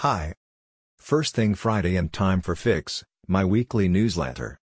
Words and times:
Hi. 0.00 0.34
First 0.98 1.34
thing 1.34 1.54
Friday 1.54 1.96
and 1.96 2.12
time 2.12 2.42
for 2.42 2.54
Fix, 2.54 3.02
my 3.26 3.46
weekly 3.46 3.88
newsletter. 3.88 4.58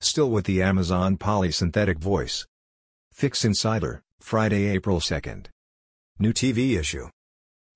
Still 0.00 0.30
with 0.30 0.46
the 0.46 0.62
Amazon 0.62 1.16
Polly 1.16 1.52
synthetic 1.52 2.00
voice. 2.00 2.44
Fix 3.12 3.44
Insider, 3.44 4.02
Friday, 4.18 4.66
April 4.66 4.98
2nd. 4.98 5.46
New 6.18 6.32
TV 6.32 6.76
issue. 6.76 7.06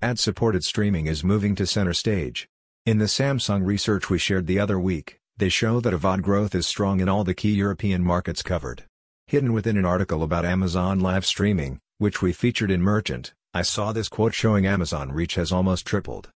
Ad-supported 0.02 0.64
streaming 0.64 1.06
is 1.06 1.22
moving 1.22 1.54
to 1.54 1.68
center 1.68 1.94
stage. 1.94 2.48
In 2.84 2.98
the 2.98 3.04
Samsung 3.04 3.64
research 3.64 4.10
we 4.10 4.18
shared 4.18 4.48
the 4.48 4.58
other 4.58 4.80
week, 4.80 5.20
they 5.36 5.48
show 5.48 5.78
that 5.78 5.94
AVOD 5.94 6.20
growth 6.20 6.52
is 6.52 6.66
strong 6.66 6.98
in 6.98 7.08
all 7.08 7.22
the 7.22 7.32
key 7.32 7.52
European 7.52 8.02
markets 8.02 8.42
covered. 8.42 8.82
Hidden 9.28 9.52
within 9.52 9.76
an 9.76 9.84
article 9.84 10.24
about 10.24 10.44
Amazon 10.44 10.98
live 10.98 11.24
streaming, 11.24 11.78
which 11.98 12.20
we 12.22 12.32
featured 12.32 12.72
in 12.72 12.82
Merchant, 12.82 13.34
I 13.54 13.62
saw 13.62 13.92
this 13.92 14.08
quote 14.08 14.34
showing 14.34 14.66
Amazon 14.66 15.12
reach 15.12 15.36
has 15.36 15.52
almost 15.52 15.86
tripled. 15.86 16.30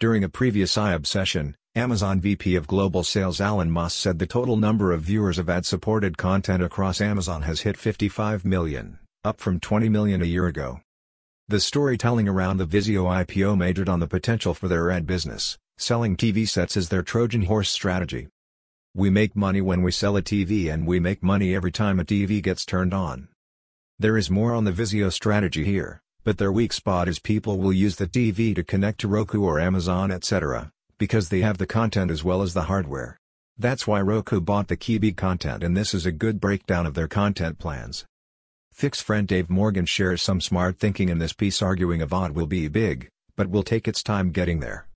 During 0.00 0.24
a 0.24 0.30
previous 0.30 0.76
iHub 0.76 1.04
session, 1.04 1.54
Amazon 1.74 2.22
VP 2.22 2.56
of 2.56 2.66
Global 2.66 3.04
Sales 3.04 3.38
Alan 3.38 3.70
Moss 3.70 3.92
said 3.92 4.18
the 4.18 4.26
total 4.26 4.56
number 4.56 4.92
of 4.92 5.02
viewers 5.02 5.38
of 5.38 5.50
ad-supported 5.50 6.16
content 6.16 6.62
across 6.62 7.02
Amazon 7.02 7.42
has 7.42 7.60
hit 7.60 7.76
55 7.76 8.42
million, 8.46 8.98
up 9.24 9.40
from 9.42 9.60
20 9.60 9.90
million 9.90 10.22
a 10.22 10.24
year 10.24 10.46
ago. 10.46 10.80
The 11.48 11.60
storytelling 11.60 12.28
around 12.28 12.56
the 12.56 12.66
Vizio 12.66 13.04
IPO 13.04 13.58
majored 13.58 13.90
on 13.90 14.00
the 14.00 14.06
potential 14.06 14.54
for 14.54 14.68
their 14.68 14.90
ad 14.90 15.06
business, 15.06 15.58
selling 15.76 16.16
TV 16.16 16.48
sets 16.48 16.78
is 16.78 16.88
their 16.88 17.02
Trojan 17.02 17.42
horse 17.42 17.68
strategy. 17.68 18.28
We 18.94 19.10
make 19.10 19.36
money 19.36 19.60
when 19.60 19.82
we 19.82 19.92
sell 19.92 20.16
a 20.16 20.22
TV 20.22 20.72
and 20.72 20.86
we 20.86 20.98
make 20.98 21.22
money 21.22 21.54
every 21.54 21.72
time 21.72 22.00
a 22.00 22.06
TV 22.06 22.42
gets 22.42 22.64
turned 22.64 22.94
on. 22.94 23.28
There 23.98 24.16
is 24.16 24.30
more 24.30 24.54
on 24.54 24.64
the 24.64 24.72
Vizio 24.72 25.12
strategy 25.12 25.66
here, 25.66 26.00
but 26.24 26.38
their 26.38 26.52
weak 26.52 26.72
spot 26.72 27.08
is 27.08 27.18
people 27.18 27.58
will 27.58 27.72
use 27.72 27.96
the 27.96 28.06
TV 28.06 28.54
to 28.54 28.62
connect 28.62 29.00
to 29.00 29.08
Roku 29.08 29.42
or 29.42 29.58
Amazon 29.58 30.10
etc., 30.10 30.70
because 30.98 31.28
they 31.28 31.40
have 31.40 31.58
the 31.58 31.66
content 31.66 32.10
as 32.10 32.22
well 32.22 32.42
as 32.42 32.54
the 32.54 32.62
hardware. 32.62 33.16
That's 33.58 33.86
why 33.86 34.00
Roku 34.00 34.40
bought 34.40 34.68
the 34.68 34.76
Quibi 34.76 35.16
content 35.16 35.62
and 35.62 35.76
this 35.76 35.94
is 35.94 36.06
a 36.06 36.12
good 36.12 36.40
breakdown 36.40 36.86
of 36.86 36.94
their 36.94 37.08
content 37.08 37.58
plans. 37.58 38.04
Fix 38.72 39.02
friend 39.02 39.28
Dave 39.28 39.50
Morgan 39.50 39.86
shares 39.86 40.22
some 40.22 40.40
smart 40.40 40.78
thinking 40.78 41.08
in 41.08 41.18
this 41.18 41.32
piece 41.32 41.60
arguing 41.60 42.00
AVOD 42.00 42.32
will 42.32 42.46
be 42.46 42.68
big, 42.68 43.08
but 43.36 43.50
will 43.50 43.62
take 43.62 43.86
its 43.86 44.02
time 44.02 44.30
getting 44.30 44.60
there. 44.60 44.86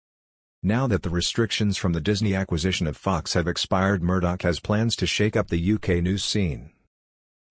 Now 0.63 0.87
that 0.87 1.03
the 1.03 1.11
restrictions 1.11 1.77
from 1.77 1.93
the 1.93 2.01
Disney 2.01 2.35
acquisition 2.35 2.87
of 2.87 2.97
Fox 2.97 3.35
have 3.35 3.47
expired 3.47 4.03
Murdoch 4.03 4.41
has 4.43 4.61
plans 4.61 4.97
to 4.97 5.07
shake 5.07 5.37
up 5.37 5.49
the 5.49 5.73
UK 5.75 6.03
news 6.03 6.25
scene. 6.25 6.71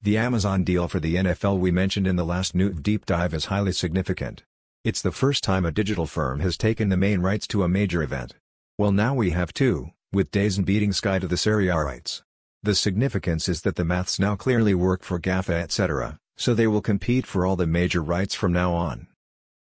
The 0.03 0.17
Amazon 0.17 0.65
deal 0.65 0.89
for 0.89 0.99
the 0.99 1.15
NFL 1.15 1.59
we 1.59 1.71
mentioned 1.71 2.07
in 2.07 2.17
the 2.17 2.25
last 2.25 2.53
Newt 2.53 2.83
Deep 2.83 3.05
Dive 3.05 3.33
is 3.33 3.45
highly 3.45 3.71
significant. 3.71 4.43
It's 4.83 5.01
the 5.01 5.13
first 5.13 5.45
time 5.45 5.63
a 5.63 5.71
digital 5.71 6.07
firm 6.07 6.41
has 6.41 6.57
taken 6.57 6.89
the 6.89 6.97
main 6.97 7.21
rights 7.21 7.47
to 7.47 7.63
a 7.63 7.69
major 7.69 8.03
event. 8.03 8.35
Well 8.77 8.91
now 8.91 9.15
we 9.15 9.29
have 9.29 9.53
two, 9.53 9.91
with 10.11 10.29
DAZN 10.31 10.65
beating 10.65 10.91
Sky 10.91 11.19
to 11.19 11.27
the 11.29 11.37
Serie 11.37 11.69
A 11.69 11.77
rights. 11.77 12.21
The 12.63 12.75
significance 12.75 13.47
is 13.47 13.61
that 13.61 13.77
the 13.77 13.85
maths 13.85 14.19
now 14.19 14.35
clearly 14.35 14.73
work 14.73 15.03
for 15.03 15.19
GAFA 15.19 15.53
etc., 15.53 16.19
so 16.35 16.53
they 16.53 16.67
will 16.67 16.81
compete 16.81 17.25
for 17.25 17.45
all 17.45 17.55
the 17.55 17.65
major 17.65 18.01
rights 18.01 18.35
from 18.35 18.51
now 18.51 18.73
on. 18.73 19.07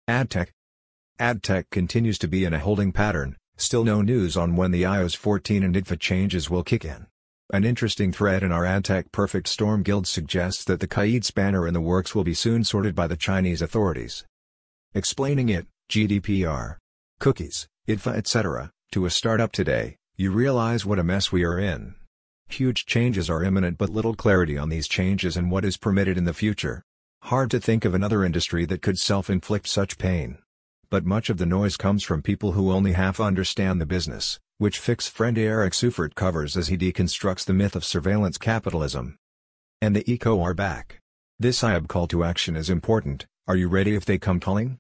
AdTech 0.09 0.49
AdTech 1.21 1.65
continues 1.71 2.17
to 2.21 2.27
be 2.27 2.47
in 2.47 2.55
a 2.55 2.59
holding 2.59 2.91
pattern, 2.91 3.37
still 3.59 3.85
no 3.85 4.01
news 4.01 4.39
on 4.39 4.57
when 4.57 4.71
the 4.71 4.85
iOS 4.85 5.15
14 5.15 5.63
and 5.63 5.75
IDFA 5.75 6.01
changes 6.01 6.49
will 6.49 6.65
kick 6.65 6.87
in. 6.87 7.07
An 7.55 7.65
interesting 7.65 8.13
thread 8.13 8.43
in 8.43 8.51
our 8.51 8.63
AdTech 8.63 9.13
Perfect 9.13 9.47
Storm 9.47 9.83
Guild 9.83 10.07
suggests 10.07 10.65
that 10.65 10.81
the 10.81 10.89
CAID 10.89 11.23
spanner 11.23 11.69
in 11.69 11.75
the 11.75 11.83
works 11.83 12.15
will 12.15 12.25
be 12.25 12.33
soon 12.33 12.65
sorted 12.65 12.95
by 12.95 13.07
the 13.07 13.15
Chinese 13.15 13.61
authorities. 13.61 14.25
Explaining 14.95 15.51
it, 15.51 15.67
GDPR, 15.91 16.79
cookies, 17.21 17.69
IDFA 17.87 18.17
etc., 18.17 18.71
to 18.93 19.05
a 19.05 19.11
startup 19.11 19.53
today, 19.53 19.97
you 20.17 20.31
realize 20.31 20.87
what 20.87 20.99
a 20.99 21.05
mess 21.05 21.31
we 21.31 21.45
are 21.45 21.59
in. 21.59 21.95
Huge 22.49 22.87
changes 22.87 23.29
are 23.29 23.45
imminent 23.45 23.77
but 23.77 23.91
little 23.91 24.15
clarity 24.15 24.57
on 24.57 24.71
these 24.71 24.89
changes 24.89 25.37
and 25.37 25.51
what 25.51 25.67
is 25.67 25.77
permitted 25.77 26.17
in 26.17 26.25
the 26.25 26.33
future. 26.33 26.83
Hard 27.25 27.51
to 27.51 27.61
think 27.61 27.85
of 27.85 27.93
another 27.93 28.25
industry 28.25 28.65
that 28.65 28.81
could 28.81 28.99
self-inflict 28.99 29.69
such 29.69 29.99
pain. 29.99 30.39
But 30.89 31.05
much 31.05 31.29
of 31.29 31.37
the 31.37 31.45
noise 31.45 31.77
comes 31.77 32.03
from 32.03 32.23
people 32.23 32.53
who 32.53 32.73
only 32.73 32.93
half 32.93 33.21
understand 33.21 33.79
the 33.79 33.85
business 33.85 34.41
which 34.63 34.79
fix 34.79 35.09
friend 35.09 35.37
Eric 35.37 35.73
Seufert 35.73 36.15
covers 36.15 36.57
as 36.57 36.69
he 36.69 36.79
deconstructs 36.79 37.45
the 37.45 37.53
myth 37.53 37.75
of 37.75 37.85
surveillance 37.85 38.39
capitalism. 38.39 39.17
And 39.81 39.97
the 39.97 40.05
ICO 40.05 40.41
are 40.41 40.55
back. 40.55 41.01
This 41.41 41.63
IAB 41.63 41.89
call 41.89 42.07
to 42.07 42.23
action 42.23 42.55
is 42.55 42.71
important, 42.71 43.27
are 43.49 43.57
you 43.57 43.67
ready 43.67 43.97
if 43.97 44.05
they 44.05 44.19
come 44.19 44.39
calling? 44.39 44.79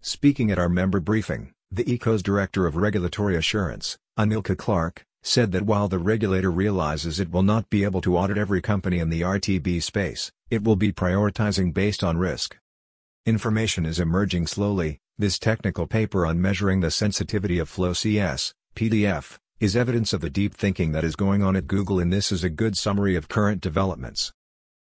Speaking 0.00 0.52
at 0.52 0.58
our 0.60 0.68
member 0.68 1.00
briefing, 1.00 1.50
the 1.68 1.82
ICO's 1.82 2.22
Director 2.22 2.64
of 2.64 2.76
Regulatory 2.76 3.34
Assurance, 3.34 3.98
Anulka 4.16 4.56
Clarke, 4.56 5.02
said 5.24 5.50
that 5.50 5.66
while 5.66 5.88
the 5.88 5.98
regulator 5.98 6.52
realizes 6.52 7.18
it 7.18 7.32
will 7.32 7.42
not 7.42 7.68
be 7.70 7.82
able 7.82 8.00
to 8.02 8.16
audit 8.16 8.38
every 8.38 8.62
company 8.62 9.00
in 9.00 9.08
the 9.08 9.22
RTB 9.22 9.82
space, 9.82 10.30
it 10.48 10.62
will 10.62 10.76
be 10.76 10.92
prioritizing 10.92 11.74
based 11.74 12.04
on 12.04 12.18
risk. 12.18 12.56
Information 13.26 13.84
is 13.84 13.98
emerging 13.98 14.46
slowly, 14.46 15.00
this 15.18 15.40
technical 15.40 15.88
paper 15.88 16.24
on 16.24 16.40
measuring 16.40 16.78
the 16.78 16.92
sensitivity 16.92 17.58
of 17.58 17.68
FLoCs, 17.68 18.52
PDF, 18.78 19.38
is 19.58 19.74
evidence 19.74 20.12
of 20.12 20.20
the 20.20 20.30
deep 20.30 20.54
thinking 20.54 20.92
that 20.92 21.02
is 21.02 21.16
going 21.16 21.42
on 21.42 21.56
at 21.56 21.66
Google 21.66 21.98
and 21.98 22.12
this 22.12 22.30
is 22.30 22.44
a 22.44 22.48
good 22.48 22.76
summary 22.76 23.16
of 23.16 23.26
current 23.26 23.60
developments. 23.60 24.32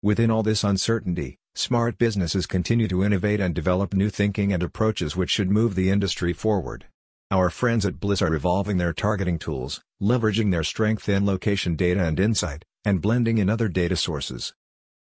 Within 0.02 0.30
all 0.30 0.42
this 0.42 0.64
uncertainty, 0.64 1.36
smart 1.54 1.98
businesses 1.98 2.46
continue 2.46 2.88
to 2.88 3.04
innovate 3.04 3.40
and 3.40 3.54
develop 3.54 3.92
new 3.92 4.08
thinking 4.08 4.54
and 4.54 4.62
approaches 4.62 5.16
which 5.16 5.28
should 5.28 5.50
move 5.50 5.74
the 5.74 5.90
industry 5.90 6.32
forward. 6.32 6.86
Our 7.30 7.50
friends 7.50 7.84
at 7.84 8.00
Blis 8.00 8.22
are 8.22 8.34
evolving 8.34 8.78
their 8.78 8.94
targeting 8.94 9.38
tools, 9.38 9.82
leveraging 10.02 10.50
their 10.50 10.64
strength 10.64 11.06
in 11.06 11.26
location 11.26 11.76
data 11.76 12.02
and 12.02 12.18
insight, 12.18 12.64
and 12.86 13.02
blending 13.02 13.36
in 13.36 13.50
other 13.50 13.68
data 13.68 13.96
sources. 13.96 14.54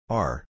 R. 0.09 0.45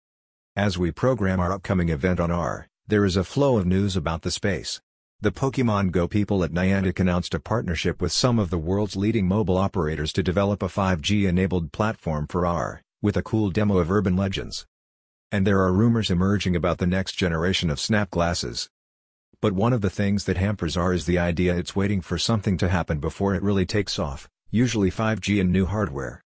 As 0.57 0.77
we 0.77 0.91
program 0.91 1.39
our 1.39 1.53
upcoming 1.53 1.87
event 1.87 2.19
on 2.19 2.31
R, 2.31 2.67
there 2.85 3.05
is 3.05 3.15
a 3.15 3.23
flow 3.23 3.57
of 3.57 3.65
news 3.65 3.95
about 3.95 4.23
the 4.23 4.31
space. 4.31 4.81
The 5.21 5.33
Pokemon 5.33 5.91
Go 5.91 6.07
people 6.07 6.45
at 6.45 6.53
Niantic 6.53 6.97
announced 6.97 7.33
a 7.33 7.41
partnership 7.41 8.01
with 8.01 8.13
some 8.13 8.39
of 8.39 8.49
the 8.49 8.57
world's 8.57 8.95
leading 8.95 9.27
mobile 9.27 9.57
operators 9.57 10.13
to 10.13 10.23
develop 10.23 10.63
a 10.63 10.69
5G-enabled 10.69 11.73
platform 11.73 12.25
for 12.25 12.45
AR, 12.45 12.81
with 13.01 13.17
a 13.17 13.21
cool 13.21 13.49
demo 13.49 13.79
of 13.79 13.91
Urban 13.91 14.15
Legends. 14.15 14.65
And 15.29 15.45
there 15.45 15.59
are 15.59 15.73
rumors 15.73 16.09
emerging 16.09 16.55
about 16.55 16.77
the 16.77 16.87
next 16.87 17.15
generation 17.15 17.69
of 17.69 17.81
Snap 17.81 18.09
glasses. 18.09 18.69
But 19.41 19.51
one 19.51 19.73
of 19.73 19.81
the 19.81 19.89
things 19.89 20.23
that 20.23 20.37
hampers 20.37 20.77
AR 20.77 20.93
is 20.93 21.05
the 21.05 21.19
idea 21.19 21.53
it's 21.53 21.75
waiting 21.75 21.99
for 21.99 22.17
something 22.17 22.57
to 22.57 22.69
happen 22.69 23.01
before 23.01 23.35
it 23.35 23.43
really 23.43 23.65
takes 23.65 23.99
off, 23.99 24.29
usually 24.51 24.89
5G 24.89 25.41
and 25.41 25.51
new 25.51 25.65
hardware. 25.65 26.23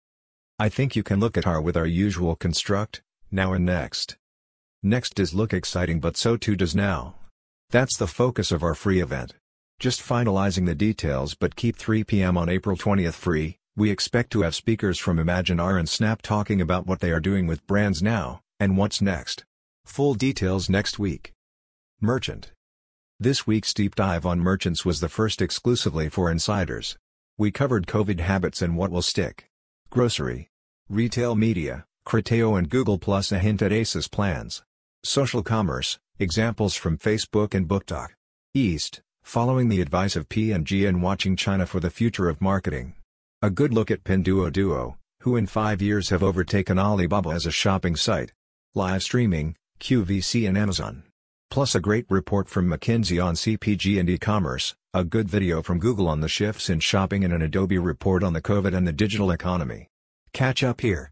I 0.59 0.69
think 0.69 0.95
you 0.95 1.03
can 1.03 1.19
look 1.19 1.39
at 1.39 1.47
AR 1.47 1.63
with 1.63 1.79
our 1.79 1.87
usual 1.87 2.37
construct, 2.37 3.01
now 3.31 3.55
and 3.55 3.65
next. 3.65 4.19
Next 4.83 5.15
does 5.15 5.33
look 5.33 5.55
exciting 5.55 5.99
but 5.99 6.19
so 6.19 6.37
too 6.37 6.57
does 6.57 6.75
now. 6.75 7.15
That's 7.73 7.97
the 7.97 8.07
focus 8.07 8.53
of 8.53 8.63
our 8.63 8.75
free 8.75 9.01
event. 9.01 9.33
Just 9.79 10.03
finalizing 10.03 10.67
the 10.67 10.75
details 10.75 11.35
but 11.35 11.57
keep 11.57 11.75
3 11.77 12.05
p.m. 12.05 12.37
on 12.37 12.51
April 12.51 12.77
20th 12.77 13.15
free, 13.15 13.57
we 13.75 13.91
expect 13.91 14.31
to 14.33 14.43
have 14.43 14.55
speakers 14.55 14.99
from 14.99 15.19
Imagine 15.19 15.59
R 15.59 15.79
and 15.79 15.89
Snap 15.89 16.21
talking 16.21 16.61
about 16.61 16.87
what 16.87 17.01
they 17.01 17.11
are 17.11 17.19
doing 17.19 17.47
with 17.47 17.67
brands 17.67 18.03
now, 18.03 18.43
and 18.61 18.77
what's 18.77 19.01
next. 19.01 19.47
Full 19.87 20.13
details 20.13 20.69
next 20.69 20.99
week. 20.99 21.33
Merchant. 21.99 22.53
This 23.19 23.47
week's 23.47 23.73
deep 23.73 23.95
dive 23.95 24.27
on 24.27 24.39
merchants 24.39 24.85
was 24.85 25.01
the 25.01 25.09
first 25.09 25.41
exclusively 25.41 26.11
for 26.11 26.31
insiders. 26.31 26.99
We 27.39 27.51
covered 27.51 27.87
COVID 27.87 28.21
habits 28.21 28.61
and 28.61 28.77
what 28.77 28.91
will 28.91 29.01
stick. 29.01 29.47
Grocery. 29.89 30.51
Retail 30.91 31.37
media, 31.37 31.87
Criteo 32.07 32.59
and 32.59 32.69
Google 32.69 32.99
plus 32.99 33.33
a 33.33 33.39
hint 33.39 33.63
at 33.63 33.73
ASUS 33.73 34.11
plans. 34.11 34.63
Social 35.05 35.43
commerce, 35.43 35.99
Examples 36.23 36.77
from 36.77 36.99
Facebook 36.99 37.53
and 37.53 37.67
BookTok. 37.67 38.11
East, 38.55 39.03
following 39.25 39.69
the 39.69 39.81
advice 39.81 40.15
of 40.15 40.29
P&G 40.29 40.87
and 40.87 41.03
watching 41.03 41.35
China 41.35 41.67
for 41.67 41.81
the 41.81 41.91
future 41.91 42.29
of 42.29 42.41
marketing. 42.41 42.95
A 43.43 43.51
good 43.51 43.75
look 43.75 43.91
at 43.91 44.05
Pinduoduo, 44.05 44.95
who 45.23 45.35
in 45.35 45.49
five 45.49 45.83
years 45.83 46.11
have 46.11 46.23
overtaken 46.23 46.79
Alibaba 46.79 47.31
as 47.31 47.45
a 47.45 47.51
shopping 47.51 47.97
site. 47.97 48.33
Live 48.77 49.03
streaming, 49.03 49.57
QVC 49.81 50.49
and 50.49 50.57
Amazon. 50.57 51.03
Plus 51.51 51.75
a 51.75 51.81
great 51.81 52.07
report 52.09 52.49
from 52.49 52.71
McKinsey 52.71 53.21
on 53.23 53.35
CPG 53.35 53.99
and 53.99 54.09
e-commerce, 54.09 54.77
a 54.95 55.03
good 55.03 55.29
video 55.29 55.61
from 55.61 55.81
Google 55.81 56.07
on 56.07 56.21
the 56.21 56.29
shifts 56.29 56.71
in 56.71 56.79
shopping 56.79 57.25
and 57.25 57.35
an 57.35 57.43
Adobe 57.43 57.79
report 57.79 58.23
on 58.23 58.33
the 58.33 58.41
COVID 58.41 58.77
and 58.77 58.87
the 58.87 58.93
digital 58.93 59.33
economy. 59.33 59.89
Catch 60.33 60.63
up 60.63 60.83
here. 60.83 61.11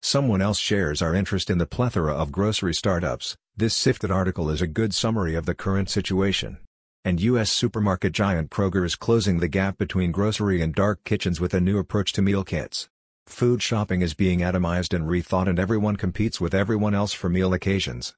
Someone 0.00 0.40
else 0.40 0.58
shares 0.58 1.02
our 1.02 1.14
interest 1.14 1.50
in 1.50 1.58
the 1.58 1.66
plethora 1.66 2.14
of 2.14 2.32
grocery 2.32 2.72
startups, 2.72 3.36
this 3.58 3.74
sifted 3.74 4.08
article 4.08 4.50
is 4.50 4.62
a 4.62 4.68
good 4.68 4.94
summary 4.94 5.34
of 5.34 5.44
the 5.44 5.54
current 5.54 5.90
situation. 5.90 6.58
And 7.04 7.20
U.S. 7.20 7.50
supermarket 7.50 8.12
giant 8.12 8.50
Kroger 8.50 8.84
is 8.84 8.94
closing 8.94 9.40
the 9.40 9.48
gap 9.48 9.78
between 9.78 10.12
grocery 10.12 10.62
and 10.62 10.72
dark 10.72 11.02
kitchens 11.02 11.40
with 11.40 11.52
a 11.54 11.60
new 11.60 11.76
approach 11.76 12.12
to 12.12 12.22
meal 12.22 12.44
kits. 12.44 12.88
Food 13.26 13.60
shopping 13.60 14.00
is 14.00 14.14
being 14.14 14.38
atomized 14.38 14.94
and 14.94 15.06
rethought 15.06 15.48
and 15.48 15.58
everyone 15.58 15.96
competes 15.96 16.40
with 16.40 16.54
everyone 16.54 16.94
else 16.94 17.12
for 17.12 17.28
meal 17.28 17.52
occasions. 17.52 18.14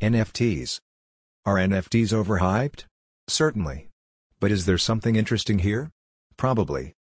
NFTs. 0.00 0.80
Are 1.46 1.54
NFTs 1.54 2.12
overhyped? 2.12 2.86
Certainly. 3.28 3.90
But 4.40 4.50
is 4.50 4.66
there 4.66 4.76
something 4.76 5.14
interesting 5.14 5.60
here? 5.60 5.92
Probably. 6.36 6.94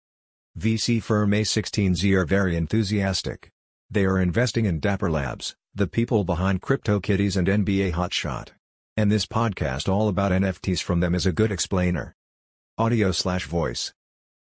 VC 0.59 1.01
firm 1.01 1.31
A16Z 1.31 2.13
are 2.17 2.25
very 2.25 2.57
enthusiastic. 2.57 3.49
They 3.89 4.03
are 4.03 4.19
investing 4.19 4.65
in 4.65 4.81
Dapper 4.81 5.09
Labs, 5.09 5.55
the 5.73 5.87
people 5.87 6.25
behind 6.25 6.61
CryptoKitties 6.61 7.37
and 7.37 7.47
NBA 7.47 7.93
Top 7.93 8.11
Shot. 8.11 8.51
And 8.97 9.09
this 9.09 9.25
podcast 9.25 9.87
all 9.87 10.09
about 10.09 10.33
NFTs 10.33 10.83
from 10.83 10.99
them 10.99 11.15
is 11.15 11.25
a 11.25 11.31
good 11.31 11.49
explainer. 11.49 12.13
Audio 12.77 13.13
slash 13.13 13.45
voice. 13.45 13.93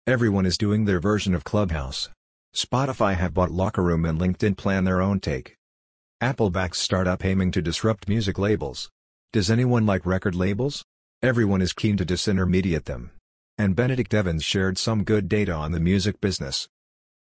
Everyone 0.06 0.46
is 0.46 0.56
doing 0.56 0.86
their 0.86 0.98
version 0.98 1.34
of 1.34 1.44
Clubhouse. 1.44 2.08
Spotify 2.56 3.14
have 3.16 3.34
bought 3.34 3.50
Locker 3.50 3.82
Room 3.82 4.06
and 4.06 4.18
LinkedIn 4.18 4.56
plan 4.56 4.84
their 4.84 5.02
own 5.02 5.20
take. 5.20 5.56
Apple 6.22 6.48
backs 6.48 6.80
startup 6.80 7.22
aiming 7.22 7.50
to 7.50 7.60
disrupt 7.60 8.08
music 8.08 8.38
labels. 8.38 8.88
Does 9.34 9.50
anyone 9.50 9.84
like 9.84 10.06
record 10.06 10.34
labels? 10.34 10.86
Everyone 11.22 11.60
is 11.60 11.74
keen 11.74 11.98
to 11.98 12.06
disintermediate 12.06 12.86
them. 12.86 13.10
And 13.58 13.76
Benedict 13.76 14.14
Evans 14.14 14.42
shared 14.42 14.78
some 14.78 15.04
good 15.04 15.28
data 15.28 15.52
on 15.52 15.72
the 15.72 15.80
music 15.80 16.18
business. 16.18 16.66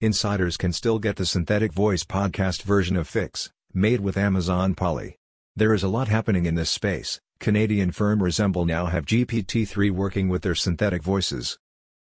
Insiders 0.03 0.59
can 0.59 0.75
still 0.75 0.99
get 0.99 1.17
the 1.17 1.25
synthetic 1.25 1.73
voice 1.73 2.05
podcast 2.05 2.63
version 2.63 2.95
of 2.95 3.09
Fix, 3.09 3.51
made 3.75 4.01
with 4.01 4.17
Amazon 4.17 4.75
Polly. 4.75 5.17
There 5.55 5.75
is 5.75 5.83
a 5.83 5.89
lot 5.89 6.09
happening 6.09 6.47
in 6.47 6.55
this 6.55 6.71
space. 6.71 7.21
Canadian 7.41 7.93
firm 7.93 8.23
Resemble 8.23 8.65
now 8.65 8.87
have 8.87 9.07
GPT-3 9.07 9.91
working 9.91 10.29
with 10.29 10.43
their 10.43 10.55
synthetic 10.55 11.03
voices. 11.03 11.59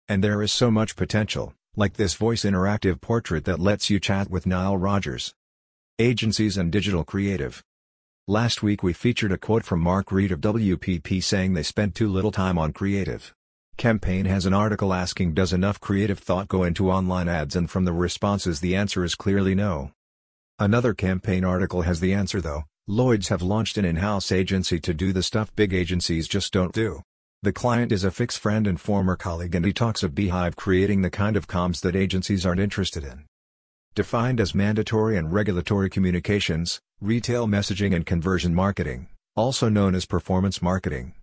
And 0.08 0.22
there 0.22 0.42
is 0.42 0.52
so 0.52 0.70
much 0.70 0.96
potential, 0.96 1.54
like 1.76 1.94
this 1.94 2.14
voice 2.14 2.44
interactive 2.44 3.00
portrait 3.00 3.44
that 3.44 3.60
lets 3.60 3.88
you 3.88 4.00
chat 4.00 4.30
with 4.30 4.46
Nile 4.46 4.76
Rodgers. 4.76 5.34
Agencies 5.98 6.56
and 6.56 6.72
Digital 6.72 7.04
Creative 7.04 7.62
Last 8.26 8.62
week 8.62 8.82
we 8.82 8.92
featured 8.92 9.32
a 9.32 9.38
quote 9.38 9.64
from 9.64 9.80
Mark 9.80 10.10
Reed 10.10 10.32
of 10.32 10.40
WPP 10.40 11.22
saying 11.22 11.52
they 11.52 11.62
spent 11.62 11.94
too 11.94 12.08
little 12.08 12.32
time 12.32 12.58
on 12.58 12.72
creative. 12.72 13.34
Campaign 13.76 14.24
has 14.24 14.46
an 14.46 14.54
article 14.54 14.94
asking 14.94 15.34
does 15.34 15.52
enough 15.52 15.78
creative 15.80 16.18
thought 16.18 16.48
go 16.48 16.62
into 16.62 16.90
online 16.90 17.28
ads 17.28 17.54
and 17.54 17.70
from 17.70 17.84
the 17.84 17.92
responses 17.92 18.60
the 18.60 18.74
answer 18.74 19.04
is 19.04 19.14
clearly 19.14 19.54
no. 19.54 19.92
Another 20.58 20.94
campaign 20.94 21.44
article 21.44 21.82
has 21.82 21.98
the 21.98 22.12
answer 22.12 22.40
though, 22.40 22.62
Lloyds 22.86 23.28
have 23.28 23.42
launched 23.42 23.78
an 23.78 23.84
in-house 23.86 24.30
agency 24.30 24.78
to 24.78 24.92
do 24.92 25.12
the 25.12 25.22
stuff 25.22 25.54
big 25.56 25.72
agencies 25.72 26.28
just 26.28 26.52
don't 26.52 26.72
do. 26.72 27.00
The 27.42 27.52
client 27.52 27.90
is 27.90 28.04
a 28.04 28.10
fix 28.10 28.36
friend 28.36 28.66
and 28.66 28.80
former 28.80 29.16
colleague 29.16 29.54
and 29.54 29.64
he 29.64 29.72
talks 29.72 30.02
of 30.02 30.14
Beehive 30.14 30.54
creating 30.54 31.00
the 31.00 31.10
kind 31.10 31.36
of 31.36 31.48
comms 31.48 31.80
that 31.80 31.96
agencies 31.96 32.44
aren't 32.44 32.60
interested 32.60 33.02
in. 33.02 33.24
Defined 33.94 34.38
as 34.38 34.54
mandatory 34.54 35.16
and 35.16 35.32
regulatory 35.32 35.88
communications, 35.90 36.78
retail 37.00 37.48
messaging 37.48 37.94
and 37.94 38.04
conversion 38.04 38.54
marketing, 38.54 39.08
also 39.34 39.68
known 39.68 39.94
as 39.94 40.06
performance 40.06 40.60
marketing. 40.60 41.14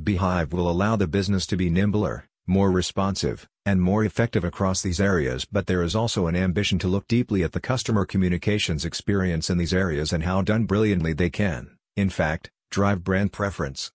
Beehive 0.00 0.52
will 0.52 0.70
allow 0.70 0.94
the 0.94 1.08
business 1.08 1.46
to 1.46 1.56
be 1.56 1.68
nimbler, 1.68 2.26
more 2.46 2.70
responsive, 2.70 3.48
and 3.64 3.80
more 3.80 4.04
effective 4.04 4.44
across 4.44 4.82
these 4.82 5.00
areas 5.00 5.44
but 5.44 5.66
there 5.66 5.82
is 5.82 5.94
also 5.94 6.26
an 6.26 6.34
ambition 6.34 6.78
to 6.78 6.88
look 6.88 7.06
deeply 7.06 7.42
at 7.42 7.52
the 7.52 7.60
customer 7.60 8.04
communications 8.04 8.84
experience 8.84 9.48
in 9.48 9.58
these 9.58 9.74
areas 9.74 10.12
and 10.12 10.24
how 10.24 10.42
done 10.42 10.64
brilliantly 10.64 11.12
they 11.12 11.30
can, 11.30 11.76
in 11.96 12.10
fact, 12.10 12.50
drive 12.70 13.04
brand 13.04 13.32
preference. 13.32 13.92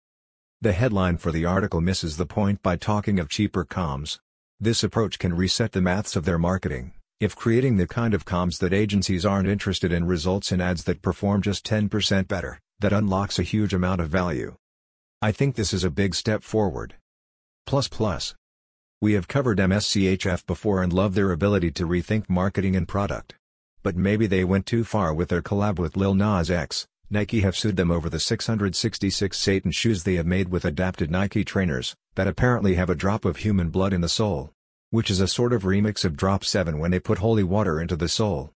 The 0.61 0.71
headline 0.71 1.17
for 1.17 1.31
the 1.31 1.45
article 1.45 1.81
misses 1.81 2.17
the 2.17 2.25
point 2.25 2.63
by 2.63 2.77
talking 2.77 3.19
of 3.19 3.29
cheaper 3.29 3.65
comms. 3.65 4.19
This 4.59 4.83
approach 4.83 5.19
can 5.19 5.35
reset 5.35 5.71
the 5.71 5.81
maths 5.81 6.15
of 6.15 6.25
their 6.25 6.39
marketing. 6.39 6.93
If 7.19 7.35
creating 7.35 7.77
the 7.77 7.87
kind 7.87 8.13
of 8.13 8.25
comms 8.25 8.59
that 8.59 8.73
agencies 8.73 9.25
aren't 9.25 9.47
interested 9.47 9.91
in 9.91 10.05
results 10.05 10.51
in 10.51 10.61
ads 10.61 10.83
that 10.85 11.01
perform 11.01 11.41
just 11.41 11.65
10% 11.65 12.27
better, 12.27 12.59
that 12.79 12.93
unlocks 12.93 13.39
a 13.39 13.43
huge 13.43 13.73
amount 13.73 14.01
of 14.01 14.09
value. 14.09 14.55
I 15.21 15.31
think 15.31 15.55
this 15.55 15.73
is 15.73 15.83
a 15.83 15.89
big 15.89 16.15
step 16.15 16.43
forward. 16.43 16.95
Plus 17.67 17.89
plus. 17.89 18.33
We 19.01 19.11
have 19.11 19.27
covered 19.27 19.57
MSCHF 19.57 20.45
before 20.45 20.81
and 20.81 20.93
love 20.93 21.15
their 21.15 21.33
ability 21.33 21.71
to 21.71 21.85
rethink 21.85 22.29
marketing 22.29 22.77
and 22.77 22.87
product. 22.87 23.35
But 23.83 23.97
maybe 23.97 24.25
they 24.25 24.45
went 24.45 24.65
too 24.65 24.85
far 24.85 25.13
with 25.13 25.27
their 25.27 25.41
collab 25.41 25.77
with 25.77 25.97
Lil 25.97 26.15
Nas 26.15 26.49
X. 26.49 26.87
Nike 27.09 27.41
have 27.41 27.57
sued 27.57 27.75
them 27.75 27.91
over 27.91 28.09
the 28.09 28.21
666 28.21 29.37
Satan 29.37 29.71
shoes 29.71 30.03
they 30.03 30.15
have 30.15 30.25
made 30.25 30.47
with 30.47 30.63
adapted 30.63 31.11
Nike 31.11 31.43
trainers, 31.43 31.93
that 32.15 32.25
apparently 32.25 32.75
have 32.75 32.89
a 32.89 32.95
drop 32.95 33.25
of 33.25 33.35
human 33.35 33.69
blood 33.69 33.91
in 33.91 33.99
the 33.99 34.07
sole. 34.07 34.53
Which 34.91 35.11
is 35.11 35.19
a 35.19 35.27
sort 35.27 35.51
of 35.51 35.63
remix 35.63 36.05
of 36.05 36.15
Drop 36.15 36.45
7 36.45 36.79
when 36.79 36.91
they 36.91 37.01
put 37.01 37.17
holy 37.17 37.43
water 37.43 37.81
into 37.81 37.97
the 37.97 38.07
soul. 38.07 38.53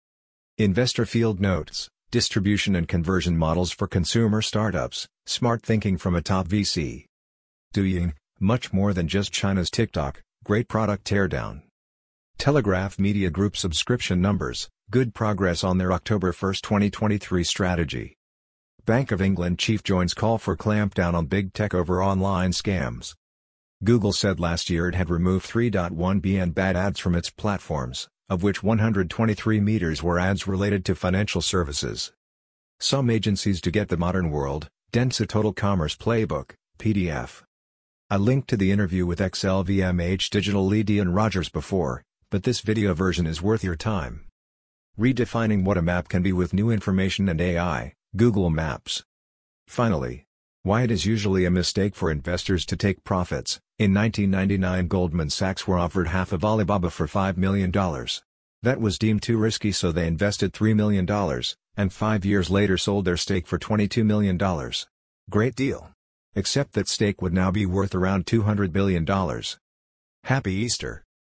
Investor 0.57 1.05
Field 1.05 1.39
notes, 1.39 1.87
distribution 2.11 2.75
and 2.75 2.89
conversion 2.89 3.37
models 3.37 3.71
for 3.71 3.87
consumer 3.87 4.41
startups, 4.41 5.07
smart 5.25 5.63
thinking 5.63 5.97
from 5.97 6.13
a 6.13 6.21
top 6.21 6.49
VC. 6.49 7.05
Douyin, 7.73 8.13
much 8.39 8.71
more 8.71 8.93
than 8.93 9.07
just 9.07 9.31
China's 9.31 9.69
TikTok, 9.69 10.21
great 10.43 10.67
product 10.67 11.05
teardown. 11.05 11.63
Telegraph 12.37 12.99
Media 12.99 13.29
Group 13.29 13.57
subscription 13.57 14.21
numbers, 14.21 14.69
good 14.91 15.13
progress 15.13 15.63
on 15.63 15.77
their 15.77 15.91
October 15.91 16.31
1, 16.31 16.53
2023 16.53 17.43
strategy. 17.43 18.17
Bank 18.85 19.11
of 19.11 19.21
England 19.21 19.59
chief 19.59 19.83
joins 19.83 20.13
call 20.13 20.37
for 20.37 20.55
clampdown 20.55 21.13
on 21.13 21.25
big 21.25 21.51
tech 21.51 21.73
over 21.73 22.01
online 22.01 22.51
scams. 22.51 23.15
Google 23.83 24.13
said 24.13 24.39
last 24.39 24.69
year 24.69 24.87
it 24.87 24.95
had 24.95 25.09
removed 25.09 25.49
3.1 25.49 26.21
billion 26.21 26.51
bad 26.51 26.75
ads 26.75 26.99
from 26.99 27.15
its 27.15 27.29
platforms, 27.29 28.07
of 28.29 28.43
which 28.43 28.63
123 28.63 29.59
meters 29.59 30.03
were 30.03 30.19
ads 30.19 30.47
related 30.47 30.85
to 30.85 30.95
financial 30.95 31.41
services. 31.41 32.11
Some 32.79 33.09
agencies 33.09 33.59
to 33.61 33.71
get 33.71 33.89
the 33.89 33.97
modern 33.97 34.29
world, 34.29 34.69
Dentsu 34.93 35.27
Total 35.27 35.53
Commerce 35.53 35.95
Playbook, 35.95 36.51
PDF. 36.77 37.43
I 38.09 38.15
linked 38.15 38.47
to 38.51 38.55
the 38.55 38.71
interview 38.71 39.05
with 39.05 39.19
ex-LVMH 39.19 40.29
Digital 40.29 40.65
lead 40.65 40.89
Ian 40.89 41.11
Rogers 41.11 41.49
before, 41.49 42.03
but 42.29 42.43
this 42.43 42.61
video 42.61 42.93
version 42.93 43.27
is 43.27 43.41
worth 43.41 43.65
your 43.65 43.75
time. 43.75 44.23
Redefining 44.97 45.65
what 45.65 45.77
a 45.77 45.81
map 45.81 46.07
can 46.07 46.23
be 46.23 46.31
with 46.31 46.53
new 46.53 46.71
information 46.71 47.27
and 47.27 47.41
AI, 47.41 47.91
Google 48.15 48.49
Maps. 48.49 49.03
Finally, 49.67 50.23
why 50.63 50.83
it 50.83 50.91
is 50.91 51.05
usually 51.05 51.43
a 51.43 51.51
mistake 51.51 51.95
for 51.95 52.09
investors 52.09 52.65
to 52.67 52.77
take 52.77 53.03
profits, 53.03 53.59
in 53.77 53.93
1999 53.93 54.87
Goldman 54.87 55.29
Sachs 55.29 55.67
were 55.67 55.77
offered 55.77 56.07
half 56.07 56.31
of 56.31 56.45
Alibaba 56.45 56.89
for 56.89 57.07
$5 57.07 57.35
million. 57.35 57.73
That 58.63 58.79
was 58.79 58.97
deemed 58.97 59.21
too 59.21 59.37
risky 59.37 59.73
so 59.73 59.91
they 59.91 60.07
invested 60.07 60.53
$3 60.53 60.73
million, 60.73 61.05
and 61.75 61.91
five 61.91 62.23
years 62.23 62.49
later 62.49 62.77
sold 62.77 63.03
their 63.03 63.17
stake 63.17 63.47
for 63.47 63.59
$22 63.59 64.05
million. 64.05 64.39
Great 65.29 65.55
deal. 65.55 65.91
Except 66.37 66.73
that 66.73 66.87
stake 66.87 67.19
would 67.19 67.33
now 67.33 67.49
be 67.49 67.65
worth 67.65 67.95
around 67.95 68.27
$200 68.27 68.71
billion. 68.71 69.03
Happy 70.23 70.53
Easter. 70.53 71.06